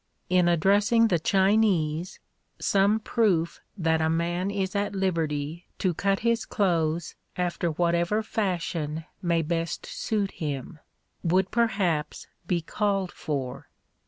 [0.29, 2.19] In addressing the Chinese,
[2.57, 9.05] some proof that a man is at liberty to cut his clothes after whatever fashion
[9.21, 10.79] may best suit him,
[11.21, 13.67] would perhaps be called for.